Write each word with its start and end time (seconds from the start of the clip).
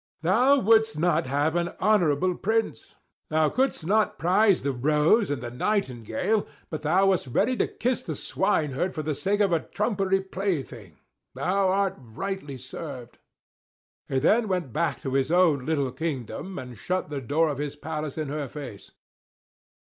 "Thou 0.23 0.57
would'st 0.57 0.97
not 0.97 1.27
have 1.27 1.55
an 1.55 1.73
honorable 1.79 2.33
Prince! 2.35 2.95
Thou 3.29 3.49
could'st 3.49 3.85
not 3.85 4.17
prize 4.17 4.63
the 4.63 4.71
rose 4.71 5.29
and 5.29 5.43
the 5.43 5.51
nightingale, 5.51 6.47
but 6.71 6.81
thou 6.81 7.05
wast 7.05 7.27
ready 7.27 7.55
to 7.57 7.67
kiss 7.67 8.01
the 8.01 8.15
swineherd 8.15 8.95
for 8.95 9.03
the 9.03 9.13
sake 9.13 9.41
of 9.41 9.53
a 9.53 9.59
trumpery 9.59 10.19
plaything. 10.19 10.97
Thou 11.35 11.67
art 11.69 11.97
rightly 11.99 12.57
served." 12.57 13.19
He 14.09 14.17
then 14.17 14.47
went 14.47 14.73
back 14.73 14.99
to 15.01 15.13
his 15.13 15.31
own 15.31 15.67
little 15.67 15.91
kingdom, 15.91 16.57
and 16.57 16.75
shut 16.75 17.11
the 17.11 17.21
door 17.21 17.49
of 17.49 17.59
his 17.59 17.75
palace 17.75 18.17
in 18.17 18.29
her 18.29 18.47
face. 18.47 18.89